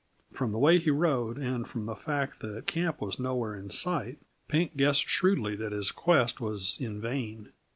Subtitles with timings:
[0.31, 4.17] From the way he rode, and from the fact that camp was nowhere in sight,
[4.47, 7.49] Pink guessed shrewdly that his quest was in vain.